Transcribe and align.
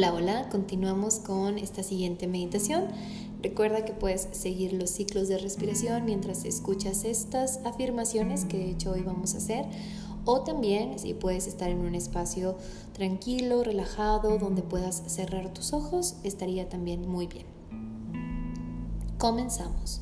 Hola, 0.00 0.14
hola, 0.14 0.48
continuamos 0.48 1.16
con 1.18 1.58
esta 1.58 1.82
siguiente 1.82 2.26
meditación. 2.26 2.86
Recuerda 3.42 3.84
que 3.84 3.92
puedes 3.92 4.28
seguir 4.32 4.72
los 4.72 4.88
ciclos 4.88 5.28
de 5.28 5.36
respiración 5.36 6.06
mientras 6.06 6.46
escuchas 6.46 7.04
estas 7.04 7.60
afirmaciones 7.66 8.46
que 8.46 8.56
de 8.56 8.70
hecho 8.70 8.92
hoy 8.92 9.02
vamos 9.02 9.34
a 9.34 9.36
hacer. 9.36 9.66
O 10.24 10.40
también 10.40 10.98
si 10.98 11.12
puedes 11.12 11.46
estar 11.46 11.68
en 11.68 11.80
un 11.80 11.94
espacio 11.94 12.56
tranquilo, 12.94 13.62
relajado, 13.62 14.38
donde 14.38 14.62
puedas 14.62 15.02
cerrar 15.06 15.52
tus 15.52 15.74
ojos, 15.74 16.16
estaría 16.24 16.66
también 16.66 17.06
muy 17.06 17.26
bien. 17.26 17.44
Comenzamos. 19.18 20.00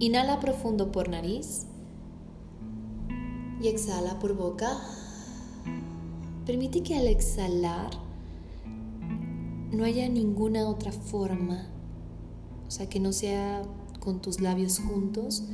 Inhala 0.00 0.40
profundo 0.40 0.90
por 0.90 1.08
nariz 1.08 1.66
y 3.62 3.68
exhala 3.68 4.18
por 4.18 4.34
boca. 4.36 4.76
Permite 6.44 6.82
que 6.82 6.96
al 6.96 7.06
exhalar 7.06 8.10
no 9.72 9.84
haya 9.84 10.08
ninguna 10.08 10.68
otra 10.68 10.92
forma, 10.92 11.66
o 12.68 12.70
sea, 12.70 12.88
que 12.88 13.00
no 13.00 13.12
sea 13.12 13.62
con 14.00 14.20
tus 14.20 14.40
labios 14.40 14.78
juntos, 14.78 15.44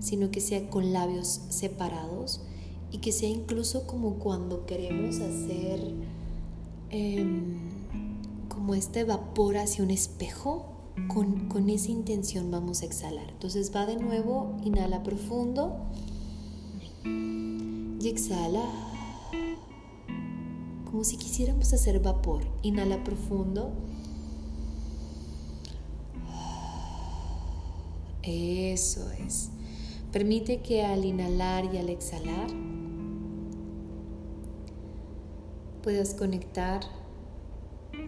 sino 0.00 0.30
que 0.30 0.40
sea 0.40 0.68
con 0.70 0.92
labios 0.92 1.42
separados 1.50 2.40
y 2.90 2.98
que 2.98 3.12
sea 3.12 3.28
incluso 3.28 3.86
como 3.86 4.14
cuando 4.14 4.64
queremos 4.66 5.20
hacer 5.20 5.92
em, 6.90 7.58
como 8.48 8.74
este 8.74 9.04
vapor 9.04 9.58
hacia 9.58 9.84
un 9.84 9.90
espejo, 9.90 10.72
con, 11.08 11.48
con 11.48 11.68
esa 11.68 11.90
intención 11.90 12.50
vamos 12.50 12.82
a 12.82 12.86
exhalar. 12.86 13.28
Entonces 13.28 13.70
va 13.74 13.84
de 13.84 13.96
nuevo, 13.96 14.56
inhala 14.64 15.02
profundo 15.02 15.76
y 17.04 18.08
exhala 18.08 18.64
como 20.96 21.04
si 21.04 21.18
quisiéramos 21.18 21.74
hacer 21.74 22.00
vapor. 22.00 22.40
Inhala 22.62 23.04
profundo. 23.04 23.70
Eso 28.22 29.10
es. 29.10 29.50
Permite 30.10 30.62
que 30.62 30.86
al 30.86 31.04
inhalar 31.04 31.66
y 31.66 31.76
al 31.76 31.90
exhalar 31.90 32.46
puedas 35.82 36.14
conectar 36.14 36.80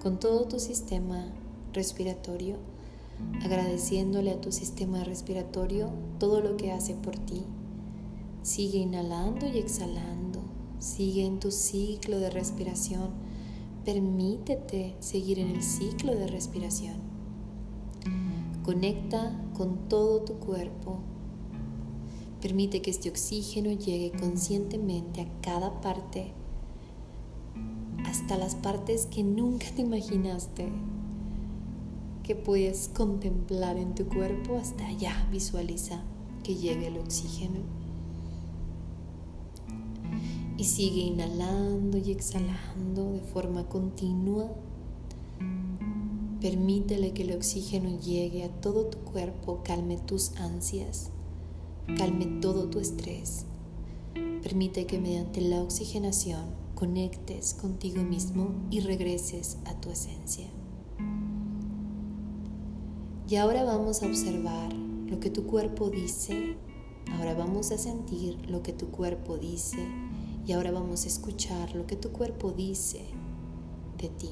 con 0.00 0.18
todo 0.18 0.48
tu 0.48 0.58
sistema 0.58 1.26
respiratorio, 1.74 2.56
agradeciéndole 3.44 4.30
a 4.30 4.40
tu 4.40 4.50
sistema 4.50 5.04
respiratorio 5.04 5.90
todo 6.18 6.40
lo 6.40 6.56
que 6.56 6.72
hace 6.72 6.94
por 6.94 7.18
ti. 7.18 7.42
Sigue 8.42 8.78
inhalando 8.78 9.46
y 9.46 9.58
exhalando 9.58 10.27
Sigue 10.78 11.26
en 11.26 11.40
tu 11.40 11.50
ciclo 11.50 12.20
de 12.20 12.30
respiración. 12.30 13.10
Permítete 13.84 14.94
seguir 15.00 15.40
en 15.40 15.48
el 15.48 15.62
ciclo 15.62 16.14
de 16.14 16.28
respiración. 16.28 16.96
Conecta 18.62 19.44
con 19.56 19.88
todo 19.88 20.20
tu 20.20 20.34
cuerpo. 20.34 21.00
Permite 22.40 22.80
que 22.80 22.92
este 22.92 23.08
oxígeno 23.08 23.72
llegue 23.72 24.12
conscientemente 24.12 25.22
a 25.22 25.40
cada 25.40 25.80
parte, 25.80 26.32
hasta 28.04 28.36
las 28.36 28.54
partes 28.54 29.06
que 29.06 29.24
nunca 29.24 29.66
te 29.74 29.82
imaginaste 29.82 30.68
que 32.22 32.36
puedes 32.36 32.88
contemplar 32.94 33.78
en 33.78 33.96
tu 33.96 34.06
cuerpo. 34.06 34.58
Hasta 34.58 34.86
allá 34.86 35.26
visualiza 35.32 36.04
que 36.44 36.54
llegue 36.54 36.86
el 36.86 36.98
oxígeno 36.98 37.78
y 40.58 40.64
sigue 40.64 41.02
inhalando 41.02 41.98
y 41.98 42.10
exhalando 42.10 43.12
de 43.12 43.20
forma 43.20 43.68
continua. 43.68 44.50
Permítele 46.40 47.12
que 47.12 47.22
el 47.22 47.32
oxígeno 47.32 47.98
llegue 48.00 48.42
a 48.42 48.48
todo 48.60 48.86
tu 48.86 48.98
cuerpo, 48.98 49.62
calme 49.62 49.98
tus 49.98 50.36
ansias, 50.36 51.10
calme 51.96 52.26
todo 52.40 52.68
tu 52.68 52.80
estrés. 52.80 53.44
Permite 54.42 54.86
que 54.86 54.98
mediante 54.98 55.40
la 55.40 55.62
oxigenación 55.62 56.46
conectes 56.74 57.54
contigo 57.54 58.02
mismo 58.02 58.50
y 58.70 58.80
regreses 58.80 59.58
a 59.64 59.80
tu 59.80 59.90
esencia. 59.90 60.48
Y 63.28 63.36
ahora 63.36 63.62
vamos 63.62 64.02
a 64.02 64.06
observar 64.06 64.72
lo 64.72 65.20
que 65.20 65.30
tu 65.30 65.46
cuerpo 65.46 65.88
dice, 65.88 66.56
ahora 67.12 67.34
vamos 67.34 67.70
a 67.70 67.78
sentir 67.78 68.38
lo 68.48 68.62
que 68.62 68.72
tu 68.72 68.88
cuerpo 68.88 69.38
dice 69.38 69.78
y 70.48 70.54
ahora 70.54 70.72
vamos 70.72 71.04
a 71.04 71.08
escuchar 71.08 71.74
lo 71.74 71.86
que 71.86 71.94
tu 71.94 72.08
cuerpo 72.10 72.52
dice 72.52 73.02
de 73.98 74.08
ti. 74.08 74.30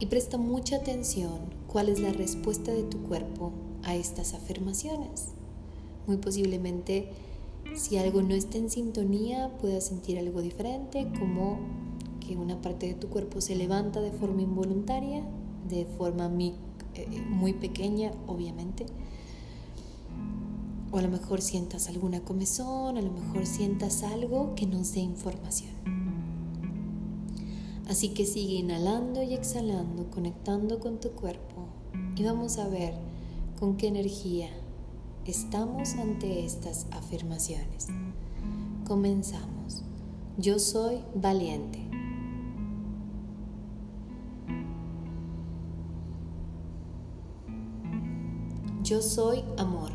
Y 0.00 0.06
presta 0.06 0.38
mucha 0.38 0.76
atención 0.76 1.38
cuál 1.68 1.88
es 1.88 2.00
la 2.00 2.12
respuesta 2.12 2.72
de 2.72 2.82
tu 2.82 2.98
cuerpo 3.04 3.52
a 3.84 3.94
estas 3.94 4.34
afirmaciones. 4.34 5.28
Muy 6.08 6.16
posiblemente 6.16 7.10
si 7.76 7.96
algo 7.96 8.22
no 8.22 8.34
está 8.34 8.58
en 8.58 8.68
sintonía 8.68 9.52
puedas 9.60 9.86
sentir 9.86 10.18
algo 10.18 10.42
diferente, 10.42 11.06
como 11.20 11.60
que 12.18 12.36
una 12.36 12.60
parte 12.60 12.88
de 12.88 12.94
tu 12.94 13.08
cuerpo 13.08 13.40
se 13.40 13.54
levanta 13.54 14.00
de 14.00 14.10
forma 14.10 14.42
involuntaria, 14.42 15.22
de 15.68 15.86
forma 15.96 16.28
muy, 16.28 16.54
eh, 16.96 17.06
muy 17.28 17.52
pequeña, 17.52 18.10
obviamente 18.26 18.84
o 20.92 20.98
a 20.98 21.02
lo 21.02 21.08
mejor 21.08 21.40
sientas 21.40 21.88
alguna 21.88 22.20
comezón, 22.20 22.98
a 22.98 23.02
lo 23.02 23.10
mejor 23.10 23.46
sientas 23.46 24.02
algo 24.02 24.54
que 24.54 24.66
nos 24.66 24.92
dé 24.92 25.00
información. 25.00 25.72
Así 27.88 28.10
que 28.10 28.26
sigue 28.26 28.56
inhalando 28.56 29.22
y 29.22 29.34
exhalando, 29.34 30.10
conectando 30.10 30.78
con 30.78 31.00
tu 31.00 31.10
cuerpo 31.12 31.66
y 32.14 32.22
vamos 32.22 32.58
a 32.58 32.68
ver 32.68 32.94
con 33.58 33.76
qué 33.76 33.88
energía 33.88 34.50
estamos 35.24 35.94
ante 35.94 36.44
estas 36.44 36.86
afirmaciones. 36.90 37.88
Comenzamos. 38.86 39.82
Yo 40.36 40.58
soy 40.58 41.00
valiente. 41.14 41.88
Yo 48.82 49.00
soy 49.00 49.44
amor. 49.56 49.92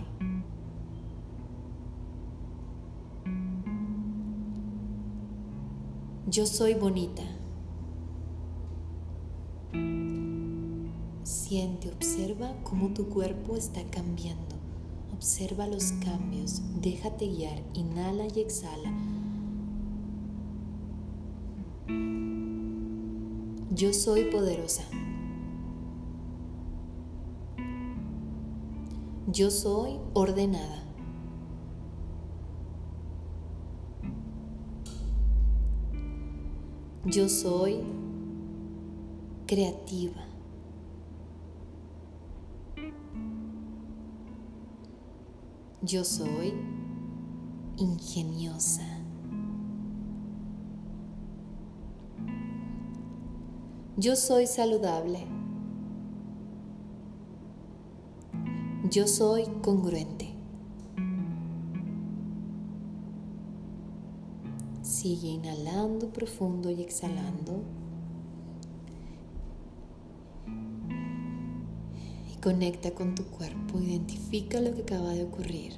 Yo 6.30 6.46
soy 6.46 6.74
bonita. 6.74 7.24
Siente, 11.24 11.88
observa 11.88 12.54
cómo 12.66 12.90
tu 12.90 13.08
cuerpo 13.08 13.56
está 13.56 13.82
cambiando. 13.90 14.58
Observa 15.16 15.68
los 15.68 15.94
cambios. 16.04 16.62
Déjate 16.82 17.28
guiar. 17.28 17.64
Inhala 17.76 18.26
y 18.28 18.42
exhala. 18.42 18.92
Yo 23.72 23.94
soy 23.94 24.25
poderosa. 24.25 24.84
Yo 29.28 29.50
soy 29.50 29.98
ordenada. 30.13 30.87
Yo 37.09 37.30
soy 37.30 37.77
creativa. 39.45 40.25
Yo 45.81 46.04
soy 46.04 46.54
ingeniosa. 47.77 48.86
Yo 53.95 54.18
soy 54.18 54.45
saludable. 54.45 55.25
Yo 58.92 59.07
soy 59.07 59.45
congruente. 59.62 60.37
Sigue 65.07 65.30
inhalando 65.30 66.09
profundo 66.09 66.69
y 66.69 66.81
exhalando. 66.81 67.62
Y 72.30 72.36
conecta 72.42 72.92
con 72.92 73.15
tu 73.15 73.24
cuerpo, 73.24 73.80
identifica 73.80 74.59
lo 74.59 74.75
que 74.75 74.81
acaba 74.81 75.12
de 75.12 75.24
ocurrir. 75.24 75.75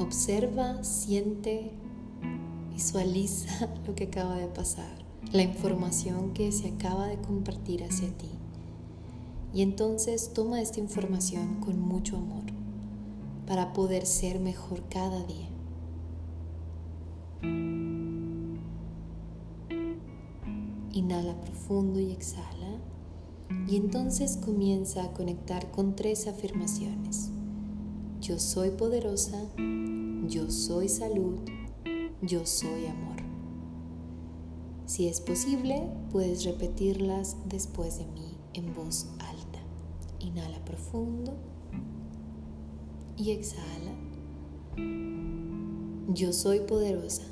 Observa, 0.00 0.82
siente, 0.82 1.70
visualiza 2.72 3.68
lo 3.86 3.94
que 3.94 4.06
acaba 4.06 4.34
de 4.34 4.48
pasar, 4.48 5.04
la 5.30 5.42
información 5.42 6.34
que 6.34 6.50
se 6.50 6.70
acaba 6.70 7.06
de 7.06 7.20
compartir 7.20 7.84
hacia 7.84 8.08
ti. 8.18 8.30
Y 9.54 9.62
entonces 9.62 10.32
toma 10.34 10.60
esta 10.60 10.80
información 10.80 11.60
con 11.60 11.78
mucho 11.80 12.16
amor 12.16 12.46
para 13.46 13.72
poder 13.72 14.06
ser 14.06 14.40
mejor 14.40 14.82
cada 14.88 15.22
día. 15.22 15.50
Inhala 20.92 21.40
profundo 21.40 22.00
y 22.00 22.12
exhala. 22.12 22.80
Y 23.68 23.76
entonces 23.76 24.36
comienza 24.36 25.04
a 25.04 25.12
conectar 25.12 25.70
con 25.70 25.96
tres 25.96 26.26
afirmaciones. 26.26 27.30
Yo 28.20 28.38
soy 28.38 28.70
poderosa, 28.70 29.38
yo 30.28 30.50
soy 30.50 30.88
salud, 30.88 31.38
yo 32.22 32.46
soy 32.46 32.86
amor. 32.86 33.16
Si 34.86 35.08
es 35.08 35.20
posible, 35.20 35.88
puedes 36.10 36.44
repetirlas 36.44 37.36
después 37.46 37.98
de 37.98 38.06
mí 38.06 38.36
en 38.54 38.74
voz 38.74 39.08
alta. 39.18 39.60
Inhala 40.18 40.64
profundo 40.64 41.32
y 43.16 43.30
exhala. 43.30 43.94
Yo 46.12 46.32
soy 46.32 46.58
poderosa. 46.58 47.22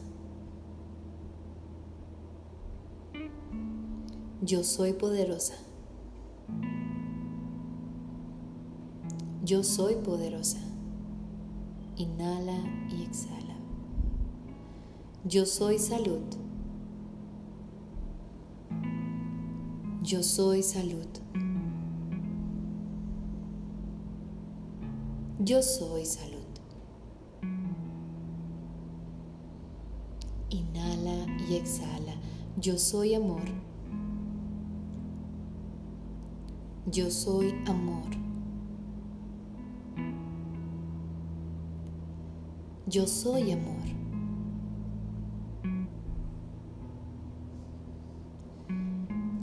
Yo 4.41 4.63
soy 4.63 4.93
poderosa. 4.93 5.55
Yo 9.45 9.65
soy 9.65 9.97
poderosa. 9.97 10.61
Inhala 11.97 12.57
y 12.89 13.03
exhala. 13.03 13.57
Yo 15.25 15.45
soy 15.45 15.81
salud. 15.81 16.23
Yo 20.05 20.23
soy 20.23 20.63
salud. 20.63 21.09
Yo 25.41 25.63
soy 25.65 26.05
salud. 26.07 26.38
Y 31.49 31.57
exhala. 31.57 32.15
Yo 32.57 32.79
soy 32.79 33.15
amor. 33.15 33.43
Yo 36.87 37.11
soy 37.11 37.55
amor. 37.67 38.11
Yo 42.87 43.07
soy 43.07 43.53
amor. 43.53 43.87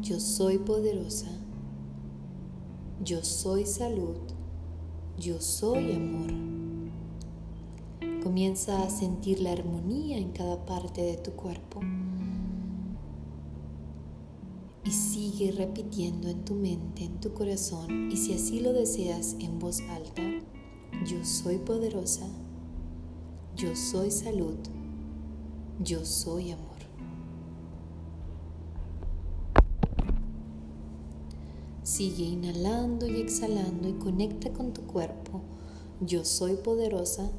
Yo 0.02 0.20
soy 0.20 0.58
poderosa. 0.60 1.30
Yo 3.04 3.24
soy 3.24 3.66
salud. 3.66 4.18
Yo 5.18 5.40
soy 5.40 5.94
amor. 5.94 6.45
Comienza 8.26 8.82
a 8.82 8.90
sentir 8.90 9.40
la 9.40 9.52
armonía 9.52 10.18
en 10.18 10.32
cada 10.32 10.66
parte 10.66 11.04
de 11.04 11.16
tu 11.16 11.34
cuerpo 11.34 11.82
y 14.84 14.90
sigue 14.90 15.52
repitiendo 15.52 16.30
en 16.30 16.44
tu 16.44 16.56
mente, 16.56 17.04
en 17.04 17.20
tu 17.20 17.36
corazón 17.36 18.12
y 18.12 18.18
si 18.18 18.34
así 18.34 18.62
lo 18.62 18.74
deseas 18.74 19.36
en 19.40 19.60
voz 19.60 19.80
alta, 19.92 20.24
yo 21.06 21.24
soy 21.24 21.60
poderosa, 21.60 22.26
yo 23.56 23.76
soy 23.76 24.10
salud, 24.10 24.58
yo 25.80 26.04
soy 26.04 26.50
amor. 26.50 26.80
Sigue 31.84 32.24
inhalando 32.24 33.06
y 33.06 33.22
exhalando 33.22 33.88
y 33.88 33.94
conecta 33.94 34.52
con 34.52 34.74
tu 34.74 34.82
cuerpo. 34.82 35.42
Yo 36.02 36.26
soy 36.26 36.56
poderosa. 36.56 37.30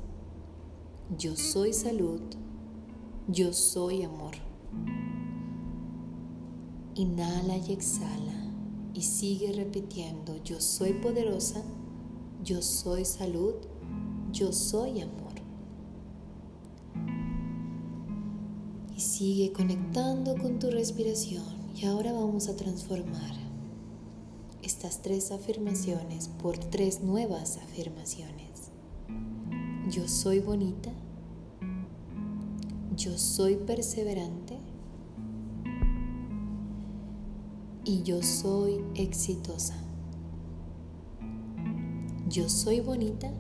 Yo 1.15 1.37
soy 1.37 1.73
salud. 1.73 2.21
Yo 3.29 3.53
soy 3.53 4.03
amor. 4.03 4.35
Inhala 6.97 7.57
y 7.59 7.73
exhala 7.73 8.51
y 8.93 9.03
sigue 9.03 9.53
repitiendo. 9.53 10.37
Yo 10.43 10.61
soy 10.61 10.95
poderosa. 10.95 11.63
Yo 12.43 12.61
soy 12.61 13.05
salud. 13.05 13.55
Yo 14.33 14.53
soy 14.53 15.01
amor. 15.01 15.35
Y 18.97 19.01
sigue 19.01 19.53
conectando 19.53 20.37
con 20.37 20.59
tu 20.59 20.73
respiración. 20.73 21.45
Y 21.77 21.85
ahora 21.85 22.13
vamos 22.13 22.49
a 22.49 22.57
transformar 22.57 23.33
estas 24.61 25.03
tres 25.03 25.31
afirmaciones 25.31 26.27
por 26.43 26.59
tres 26.59 27.01
nuevas 27.01 27.59
afirmaciones. 27.59 28.46
Yo 29.97 30.07
soy 30.09 30.41
bonita. 30.41 30.91
Yo 32.95 33.17
soy 33.17 33.57
perseverante. 33.57 34.59
Y 37.83 38.03
yo 38.03 38.23
soy 38.23 38.85
exitosa. 38.95 39.75
Yo 42.29 42.51
soy 42.51 42.81
bonita. 42.81 43.33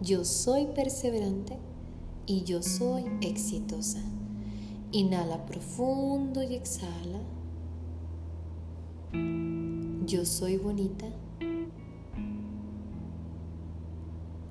Yo 0.00 0.24
soy 0.24 0.68
perseverante. 0.68 1.58
Y 2.24 2.44
yo 2.44 2.62
soy 2.62 3.04
exitosa. 3.20 4.00
Inhala 4.90 5.44
profundo 5.44 6.42
y 6.42 6.54
exhala. 6.54 7.20
Yo 10.06 10.24
soy 10.24 10.56
bonita. 10.56 11.08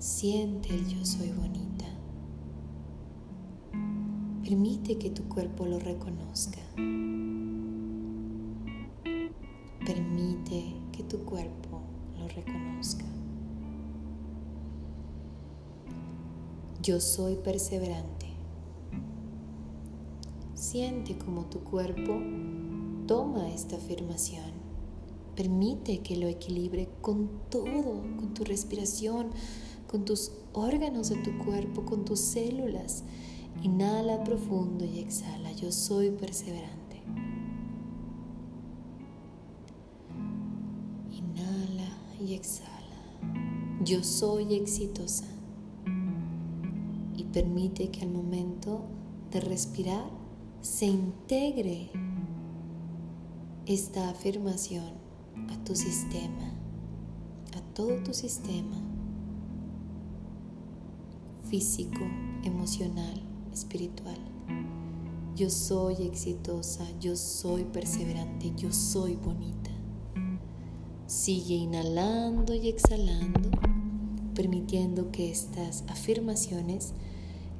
Siente 0.08 0.74
el 0.74 0.88
yo 0.88 1.04
soy 1.04 1.32
bonita. 1.32 1.86
Permite 4.42 4.98
que 4.98 5.10
tu 5.10 5.28
cuerpo 5.28 5.66
lo 5.66 5.80
reconozca. 5.80 6.60
Permite 9.86 10.76
que 10.94 11.04
tu 11.04 11.26
cuerpo 11.26 11.82
lo 12.18 12.28
reconozca. 12.30 13.04
Yo 16.82 17.02
soy 17.02 17.36
perseverante. 17.36 18.28
Siente 20.54 21.18
como 21.18 21.48
tu 21.48 21.60
cuerpo 21.66 22.18
toma 23.08 23.50
esta 23.50 23.76
afirmación 23.76 24.68
Permite 25.38 26.00
que 26.00 26.18
lo 26.18 26.26
equilibre 26.26 26.90
con 27.00 27.30
todo, 27.52 28.02
con 28.18 28.34
tu 28.34 28.44
respiración, 28.44 29.30
con 29.88 30.06
tus 30.06 30.32
órganos 30.54 31.10
de 31.10 31.16
tu 31.18 31.38
cuerpo, 31.38 31.86
con 31.86 32.06
tus 32.06 32.20
células. 32.20 33.04
Inhala 33.64 34.24
profundo 34.24 34.86
y 34.86 35.00
exhala. 35.00 35.52
Yo 35.54 35.72
soy 35.72 36.12
perseverante. 36.12 37.02
Inhala 41.12 41.98
y 42.20 42.34
exhala. 42.34 42.76
Yo 43.84 44.04
soy 44.04 44.54
exitosa. 44.54 45.26
Y 47.16 47.24
permite 47.24 47.90
que 47.90 48.02
al 48.02 48.12
momento 48.12 48.82
de 49.32 49.40
respirar 49.40 50.10
se 50.62 50.86
integre 50.86 51.90
esta 53.66 54.10
afirmación 54.10 54.94
a 55.50 55.64
tu 55.64 55.76
sistema, 55.76 56.54
a 57.56 57.62
todo 57.74 58.04
tu 58.04 58.14
sistema 58.14 58.87
físico, 61.50 62.02
emocional, 62.44 63.22
espiritual. 63.54 64.18
Yo 65.36 65.50
soy 65.50 65.96
exitosa, 66.06 66.86
yo 67.00 67.16
soy 67.16 67.64
perseverante, 67.64 68.54
yo 68.56 68.72
soy 68.72 69.16
bonita. 69.16 69.72
Sigue 71.06 71.56
inhalando 71.56 72.54
y 72.54 72.70
exhalando, 72.70 73.50
permitiendo 74.34 75.12
que 75.12 75.30
estas 75.30 75.84
afirmaciones 75.88 76.94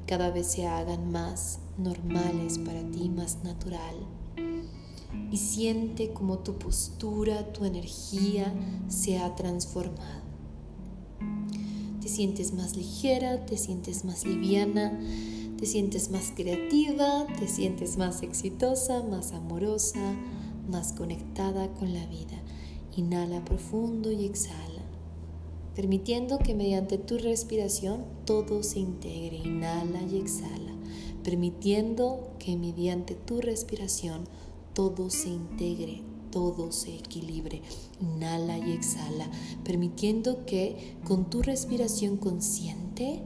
cada 0.06 0.30
vez 0.30 0.48
se 0.48 0.66
hagan 0.66 1.10
más 1.10 1.60
normales 1.78 2.58
para 2.58 2.82
ti, 2.90 3.08
más 3.08 3.42
natural 3.44 3.94
y 5.30 5.36
siente 5.36 6.12
como 6.12 6.38
tu 6.38 6.58
postura, 6.58 7.52
tu 7.52 7.64
energía 7.64 8.52
se 8.88 9.18
ha 9.18 9.34
transformado. 9.34 10.27
Te 12.18 12.24
sientes 12.24 12.52
más 12.52 12.76
ligera, 12.76 13.46
te 13.46 13.56
sientes 13.56 14.04
más 14.04 14.26
liviana, 14.26 14.98
te 15.56 15.66
sientes 15.66 16.10
más 16.10 16.32
creativa, 16.34 17.28
te 17.38 17.46
sientes 17.46 17.96
más 17.96 18.24
exitosa, 18.24 19.04
más 19.04 19.30
amorosa, 19.30 20.16
más 20.68 20.92
conectada 20.94 21.72
con 21.74 21.94
la 21.94 22.04
vida. 22.06 22.42
Inhala 22.96 23.44
profundo 23.44 24.10
y 24.10 24.24
exhala, 24.24 24.82
permitiendo 25.76 26.40
que 26.40 26.56
mediante 26.56 26.98
tu 26.98 27.18
respiración 27.18 28.04
todo 28.24 28.64
se 28.64 28.80
integre. 28.80 29.36
Inhala 29.36 30.02
y 30.02 30.16
exhala, 30.16 30.72
permitiendo 31.22 32.32
que 32.40 32.56
mediante 32.56 33.14
tu 33.14 33.40
respiración 33.40 34.24
todo 34.74 35.08
se 35.08 35.28
integre, 35.28 36.02
todo 36.30 36.72
se 36.72 36.96
equilibre. 36.96 37.62
Inhala 38.00 38.58
y 38.58 38.72
exhala, 38.72 39.30
permitiendo 39.64 40.44
que 40.46 40.96
con 41.04 41.30
tu 41.30 41.42
respiración 41.42 42.16
consciente 42.16 43.22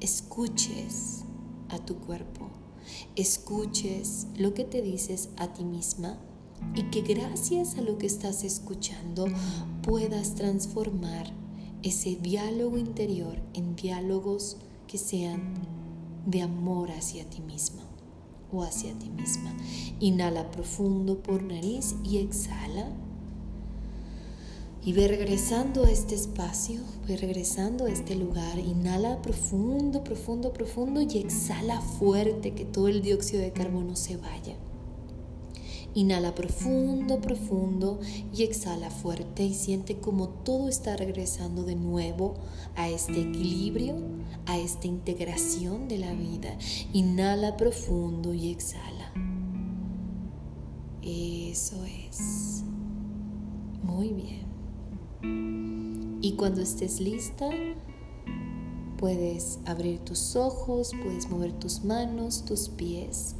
escuches 0.00 1.24
a 1.68 1.78
tu 1.78 1.96
cuerpo, 1.96 2.48
escuches 3.16 4.26
lo 4.36 4.54
que 4.54 4.64
te 4.64 4.82
dices 4.82 5.30
a 5.36 5.52
ti 5.52 5.64
misma 5.64 6.18
y 6.74 6.84
que 6.84 7.02
gracias 7.02 7.76
a 7.76 7.82
lo 7.82 7.98
que 7.98 8.06
estás 8.06 8.44
escuchando 8.44 9.26
puedas 9.82 10.34
transformar 10.34 11.32
ese 11.82 12.16
diálogo 12.16 12.76
interior 12.76 13.40
en 13.54 13.76
diálogos 13.76 14.58
que 14.86 14.98
sean 14.98 15.54
de 16.26 16.42
amor 16.42 16.90
hacia 16.90 17.28
ti 17.28 17.40
misma 17.40 17.89
o 18.52 18.62
hacia 18.62 18.92
ti 18.98 19.10
misma. 19.10 19.54
Inhala 20.00 20.50
profundo 20.50 21.22
por 21.22 21.42
nariz 21.42 21.94
y 22.04 22.18
exhala. 22.18 22.90
Y 24.82 24.94
ve 24.94 25.08
regresando 25.08 25.84
a 25.84 25.90
este 25.90 26.14
espacio, 26.14 26.80
ve 27.06 27.16
regresando 27.16 27.84
a 27.84 27.90
este 27.90 28.14
lugar. 28.14 28.58
Inhala 28.58 29.20
profundo, 29.20 30.02
profundo, 30.02 30.52
profundo 30.52 31.02
y 31.02 31.18
exhala 31.18 31.80
fuerte 31.82 32.54
que 32.54 32.64
todo 32.64 32.88
el 32.88 33.02
dióxido 33.02 33.42
de 33.42 33.52
carbono 33.52 33.94
se 33.94 34.16
vaya. 34.16 34.56
Inhala 35.94 36.34
profundo, 36.36 37.20
profundo 37.20 37.98
y 38.32 38.44
exhala 38.44 38.90
fuerte 38.90 39.44
y 39.44 39.54
siente 39.54 39.98
como 39.98 40.28
todo 40.28 40.68
está 40.68 40.96
regresando 40.96 41.64
de 41.64 41.74
nuevo 41.74 42.34
a 42.76 42.88
este 42.88 43.20
equilibrio, 43.20 43.96
a 44.46 44.56
esta 44.56 44.86
integración 44.86 45.88
de 45.88 45.98
la 45.98 46.12
vida. 46.12 46.56
Inhala 46.92 47.56
profundo 47.56 48.34
y 48.34 48.50
exhala. 48.50 49.12
Eso 51.02 51.84
es. 51.84 52.62
Muy 53.82 54.12
bien. 54.12 56.20
Y 56.22 56.36
cuando 56.36 56.60
estés 56.60 57.00
lista, 57.00 57.50
puedes 58.96 59.58
abrir 59.64 59.98
tus 60.00 60.36
ojos, 60.36 60.92
puedes 61.02 61.28
mover 61.28 61.52
tus 61.54 61.82
manos, 61.82 62.44
tus 62.44 62.68
pies 62.68 63.34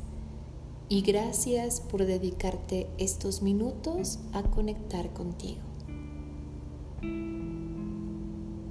y 0.91 1.03
gracias 1.03 1.81
por 1.81 2.05
dedicarte 2.05 2.89
estos 2.99 3.43
minutos 3.43 4.19
a 4.33 4.43
conectar 4.43 5.13
contigo. 5.13 5.61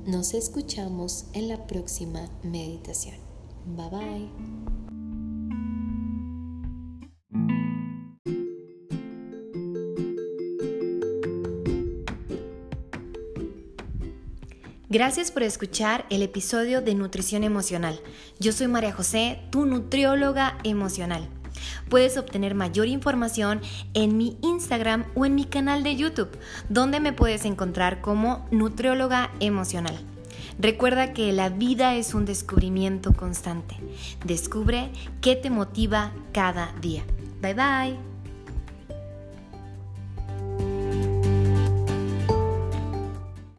Nos 0.06 0.34
escuchamos 0.34 1.28
en 1.32 1.48
la 1.48 1.66
próxima 1.66 2.30
meditación. 2.44 3.16
Bye 3.66 3.90
bye. 3.90 4.30
Gracias 14.90 15.32
por 15.32 15.44
escuchar 15.44 16.06
el 16.10 16.22
episodio 16.22 16.82
de 16.82 16.96
Nutrición 16.96 17.46
Emocional. 17.46 18.02
Yo 18.40 18.52
soy 18.52 18.68
María 18.68 18.92
José, 18.92 19.40
tu 19.52 19.66
nutrióloga 19.66 20.58
emocional. 20.64 21.30
Puedes 21.90 22.18
obtener 22.18 22.56
mayor 22.56 22.88
información 22.88 23.62
en 23.94 24.18
mi 24.18 24.38
Instagram 24.42 25.06
o 25.16 25.26
en 25.26 25.36
mi 25.36 25.46
canal 25.46 25.84
de 25.84 25.96
YouTube, 25.96 26.38
donde 26.70 27.00
me 27.00 27.14
puedes 27.14 27.46
encontrar 27.46 28.02
como 28.02 28.48
nutrióloga 28.52 29.32
emocional. 29.40 29.98
Recuerda 30.60 31.14
que 31.14 31.32
la 31.32 31.50
vida 31.50 31.96
es 31.96 32.14
un 32.14 32.26
descubrimiento 32.26 33.14
constante. 33.14 33.78
Descubre 34.26 34.92
qué 35.22 35.36
te 35.36 35.50
motiva 35.50 36.12
cada 36.34 36.74
día. 36.82 37.04
Bye 37.42 37.54
bye. 37.54 38.09